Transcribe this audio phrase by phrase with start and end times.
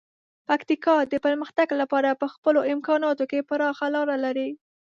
[0.47, 4.49] پکتیکا د پرمختګ لپاره په خپلو امکاناتو کې پراخه لاره لري.